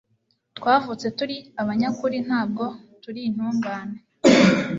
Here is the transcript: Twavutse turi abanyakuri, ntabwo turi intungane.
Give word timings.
Twavutse 0.57 1.05
turi 1.17 1.37
abanyakuri, 1.61 2.17
ntabwo 2.27 2.65
turi 3.03 3.19
intungane. 3.29 3.97